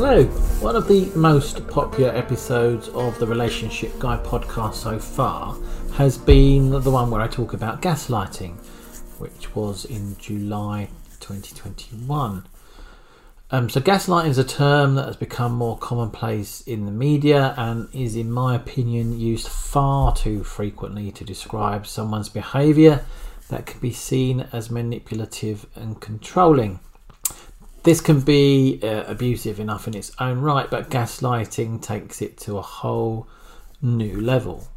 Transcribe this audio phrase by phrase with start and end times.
[0.00, 0.22] Hello,
[0.60, 5.58] one of the most popular episodes of the Relationship Guy podcast so far
[5.94, 8.58] has been the one where I talk about gaslighting,
[9.18, 12.46] which was in July 2021.
[13.50, 17.88] Um, so, gaslighting is a term that has become more commonplace in the media and
[17.92, 23.04] is, in my opinion, used far too frequently to describe someone's behaviour
[23.48, 26.78] that can be seen as manipulative and controlling.
[27.88, 32.58] This can be uh, abusive enough in its own right, but gaslighting takes it to
[32.58, 33.26] a whole
[33.80, 34.68] new level.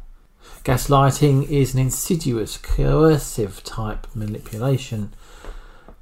[0.64, 5.12] Gaslighting is an insidious, coercive type manipulation.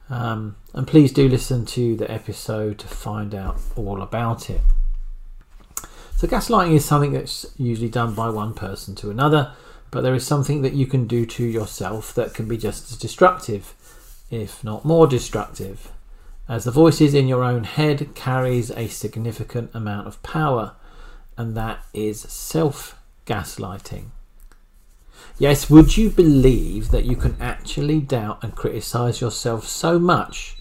[0.08, 4.60] Um, and please do listen to the episode to find out all about it.
[6.14, 9.52] So, gaslighting is something that's usually done by one person to another,
[9.90, 12.96] but there is something that you can do to yourself that can be just as
[12.96, 13.74] destructive,
[14.30, 15.90] if not more destructive
[16.50, 20.74] as the voices in your own head carries a significant amount of power,
[21.38, 24.06] and that is self gaslighting.
[25.38, 30.56] Yes, would you believe that you can actually doubt and criticize yourself so much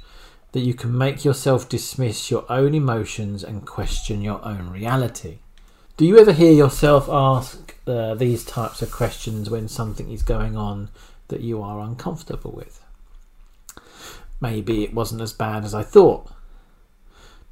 [0.51, 5.39] that you can make yourself dismiss your own emotions and question your own reality?
[5.97, 10.55] Do you ever hear yourself ask uh, these types of questions when something is going
[10.55, 10.89] on
[11.29, 12.79] that you are uncomfortable with?
[14.41, 16.31] Maybe it wasn't as bad as I thought.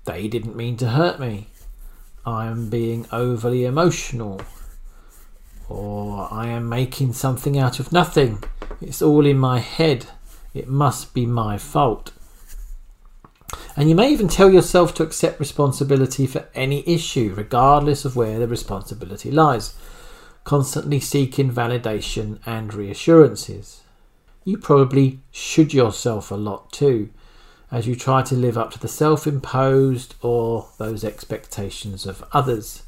[0.06, 1.50] They didn't mean to hurt me.
[2.26, 4.42] I am being overly emotional.
[5.68, 8.42] Or I am making something out of nothing.
[8.80, 10.08] It's all in my head.
[10.54, 12.14] It must be my fault.
[13.76, 18.40] And you may even tell yourself to accept responsibility for any issue, regardless of where
[18.40, 19.76] the responsibility lies,
[20.46, 23.82] constantly seeking validation and reassurances
[24.48, 27.10] you probably should yourself a lot too,
[27.70, 32.84] as you try to live up to the self imposed or those expectations of others.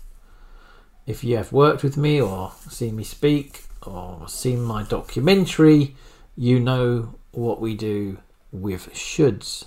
[1.05, 5.97] If you have worked with me or seen me speak or seen my documentary,
[6.37, 8.19] you know what we do
[8.53, 9.65] with shoulds.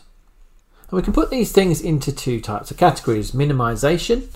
[0.88, 4.34] And we can put these things into two types of categories minimization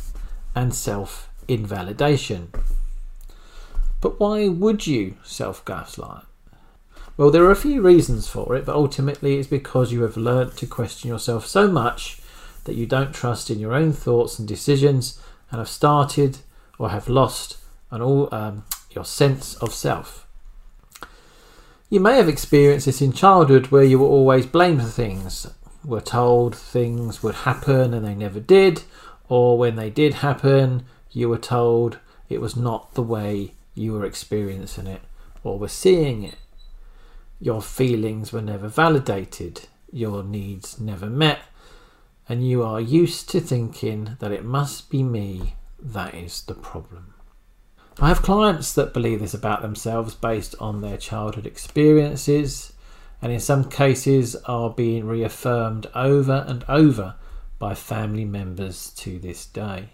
[0.54, 2.52] and self invalidation.
[4.02, 6.24] But why would you self gaslight?
[7.16, 10.56] Well, there are a few reasons for it, but ultimately it's because you have learnt
[10.58, 12.20] to question yourself so much
[12.64, 15.18] that you don't trust in your own thoughts and decisions
[15.50, 16.38] and have started
[16.78, 17.56] or have lost
[17.90, 20.26] an all, um, your sense of self.
[21.88, 25.46] You may have experienced this in childhood where you were always blamed for things,
[25.84, 28.82] were told things would happen and they never did,
[29.30, 34.04] or when they did happen, you were told it was not the way you were
[34.04, 35.00] experiencing it
[35.42, 36.34] or were seeing it.
[37.38, 41.40] Your feelings were never validated, your needs never met,
[42.28, 47.14] and you are used to thinking that it must be me that is the problem.
[48.00, 52.72] I have clients that believe this about themselves based on their childhood experiences,
[53.22, 57.14] and in some cases are being reaffirmed over and over
[57.58, 59.90] by family members to this day.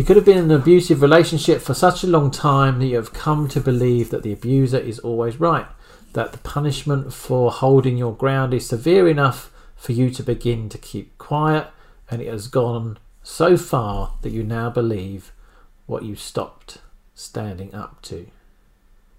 [0.00, 2.96] You could have been in an abusive relationship for such a long time that you
[2.96, 5.66] have come to believe that the abuser is always right,
[6.14, 10.78] that the punishment for holding your ground is severe enough for you to begin to
[10.78, 11.66] keep quiet,
[12.10, 15.32] and it has gone so far that you now believe
[15.84, 16.78] what you stopped
[17.14, 18.26] standing up to.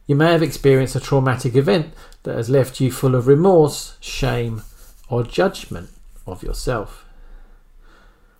[0.08, 1.94] You may have experienced a traumatic event
[2.24, 4.64] that has left you full of remorse, shame,
[5.10, 5.92] or judgment
[6.26, 7.06] of yourself.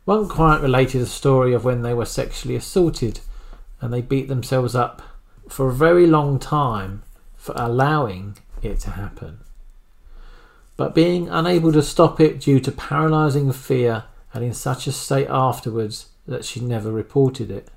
[0.06, 3.20] One client related a story of when they were sexually assaulted
[3.80, 5.02] and they beat themselves up
[5.48, 7.04] for a very long time
[7.36, 9.40] for allowing it to happen.
[10.76, 15.28] But being unable to stop it due to paralysing fear and in such a state
[15.30, 17.68] afterwards that she never reported it.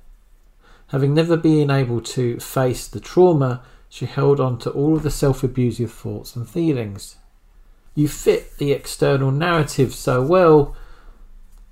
[0.87, 5.11] Having never been able to face the trauma, she held on to all of the
[5.11, 7.17] self abusive thoughts and feelings.
[7.93, 10.75] You fit the external narrative so well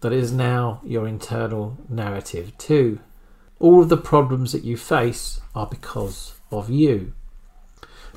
[0.03, 2.99] that is now your internal narrative too.
[3.57, 7.13] All of the problems that you face are because of you.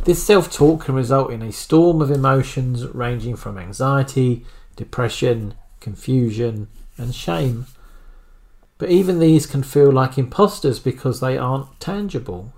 [0.04, 4.44] This self talk can result in a storm of emotions ranging from anxiety,
[4.74, 6.66] depression, confusion,
[6.98, 7.66] and shame,
[8.78, 12.52] But even these can feel like imposters because they aren't tangible.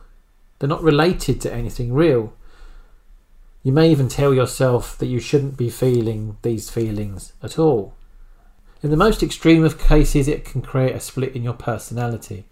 [0.58, 2.32] They're not related to anything real.
[3.62, 7.92] You may even tell yourself that you shouldn't be feeling these feelings at all.
[8.80, 12.44] In the most extreme of cases, it can create a split in your personality,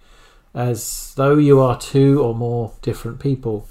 [0.54, 3.68] as though you are two or more different people.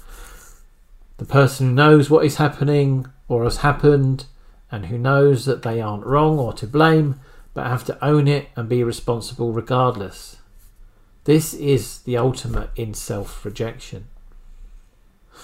[1.18, 4.24] The person who knows what is happening or has happened,
[4.70, 7.20] and who knows that they aren't wrong or to blame,
[7.52, 10.36] but have to own it and be responsible regardless.
[11.24, 14.06] This is the ultimate in self rejection.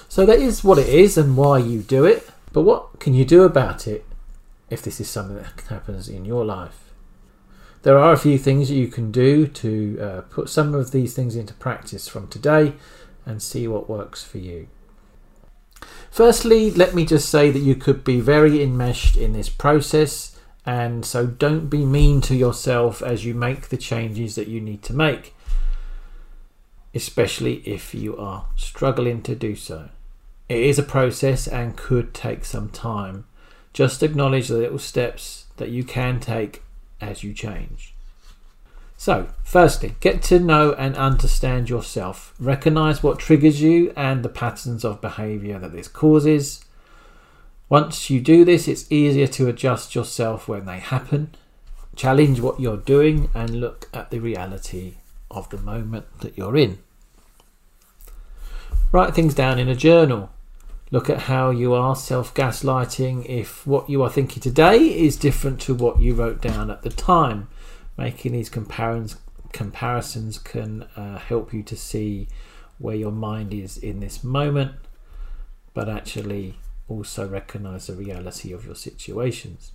[0.08, 3.26] So that is what it is and why you do it, but what can you
[3.26, 4.06] do about it
[4.70, 6.81] if this is something that happens in your life?
[7.82, 11.14] There are a few things that you can do to uh, put some of these
[11.14, 12.74] things into practice from today
[13.26, 14.68] and see what works for you.
[16.10, 21.04] Firstly, let me just say that you could be very enmeshed in this process, and
[21.04, 24.92] so don't be mean to yourself as you make the changes that you need to
[24.92, 25.34] make,
[26.94, 29.88] especially if you are struggling to do so.
[30.48, 33.24] It is a process and could take some time.
[33.72, 36.62] Just acknowledge the little steps that you can take
[37.02, 37.94] as you change.
[38.96, 42.34] So, firstly, get to know and understand yourself.
[42.38, 46.64] Recognize what triggers you and the patterns of behavior that this causes.
[47.68, 51.34] Once you do this, it's easier to adjust yourself when they happen.
[51.96, 54.94] Challenge what you're doing and look at the reality
[55.30, 56.78] of the moment that you're in.
[58.92, 60.30] Write things down in a journal.
[60.92, 65.58] Look at how you are self gaslighting if what you are thinking today is different
[65.62, 67.48] to what you wrote down at the time.
[67.96, 69.18] Making these comparisons
[69.52, 72.28] comparisons can uh, help you to see
[72.78, 74.72] where your mind is in this moment,
[75.72, 76.56] but actually
[76.88, 79.72] also recognize the reality of your situations.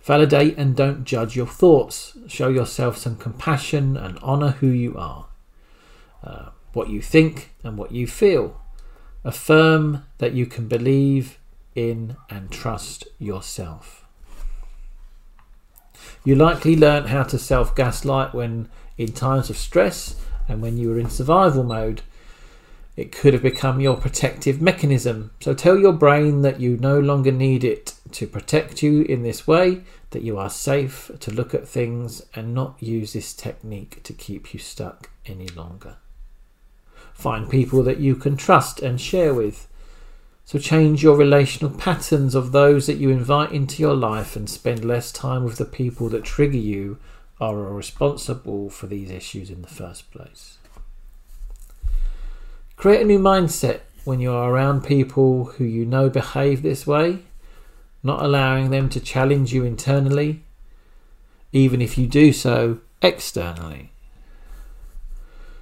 [0.00, 2.16] Validate and don't judge your thoughts.
[2.28, 5.26] Show yourself some compassion and honor who you are,
[6.24, 8.62] uh, what you think, and what you feel.
[9.24, 11.38] Affirm that you can believe
[11.74, 14.04] in and trust yourself.
[16.24, 20.16] You likely learned how to self gaslight when in times of stress
[20.48, 22.02] and when you were in survival mode.
[22.96, 25.30] It could have become your protective mechanism.
[25.38, 29.46] So tell your brain that you no longer need it to protect you in this
[29.46, 34.12] way, that you are safe to look at things and not use this technique to
[34.12, 35.98] keep you stuck any longer.
[37.18, 39.66] Find people that you can trust and share with.
[40.44, 44.84] So change your relational patterns of those that you invite into your life and spend
[44.84, 46.96] less time with the people that trigger you
[47.40, 50.58] or are responsible for these issues in the first place.
[52.76, 57.24] Create a new mindset when you are around people who you know behave this way,
[58.04, 60.44] not allowing them to challenge you internally,
[61.52, 63.90] even if you do so externally.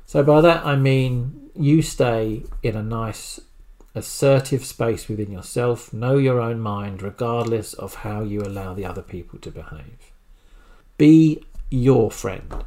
[0.07, 3.41] So, by that I mean you stay in a nice,
[3.95, 5.93] assertive space within yourself.
[5.93, 10.13] Know your own mind, regardless of how you allow the other people to behave.
[10.97, 12.65] Be your friend.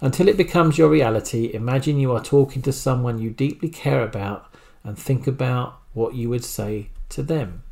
[0.00, 4.52] Until it becomes your reality, imagine you are talking to someone you deeply care about
[4.82, 7.62] and think about what you would say to them.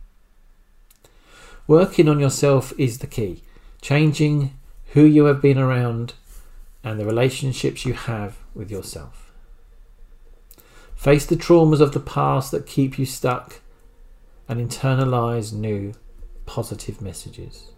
[1.67, 3.43] Working on yourself is the key.
[3.81, 4.57] Changing
[4.93, 6.15] who you have been around
[6.85, 9.33] and the relationships you have with yourself.
[10.95, 13.61] Face the traumas of the past that keep you stuck
[14.49, 15.95] and internalize new
[16.47, 17.71] positive messages.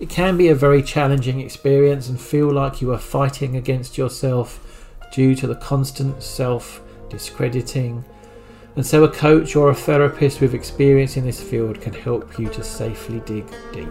[0.00, 4.90] It can be a very challenging experience and feel like you are fighting against yourself
[5.12, 8.04] due to the constant self discrediting.
[8.74, 12.48] And so, a coach or a therapist with experience in this field can help you
[12.48, 13.88] to safely dig deep,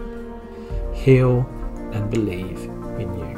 [0.92, 1.48] heal,
[1.92, 2.58] and believe
[2.98, 3.33] in you.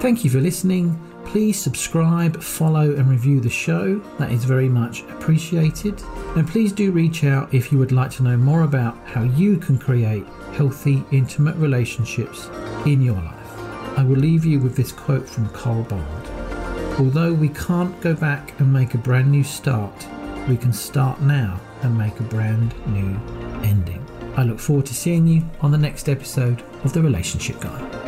[0.00, 0.96] Thank you for listening.
[1.24, 3.98] Please subscribe, follow, and review the show.
[4.18, 6.00] That is very much appreciated.
[6.36, 9.56] And please do reach out if you would like to know more about how you
[9.56, 12.48] can create healthy, intimate relationships
[12.86, 13.58] in your life.
[13.98, 16.28] I will leave you with this quote from Cole Bond.
[17.00, 20.06] Although we can't go back and make a brand new start,
[20.48, 23.20] we can start now and make a brand new
[23.64, 24.04] ending.
[24.36, 28.07] I look forward to seeing you on the next episode of The Relationship Guy.